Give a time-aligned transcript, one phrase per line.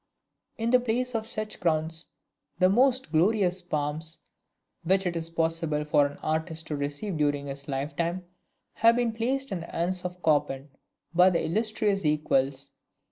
[0.57, 2.07] In place of such crowns,
[2.57, 4.17] the most glorious palms
[4.83, 8.25] which it is possible for an artist to receive during his lifetime,
[8.73, 10.69] have been placed in the hands of Chopin
[11.13, 12.71] by ILLUSTRIOUS EQUALS.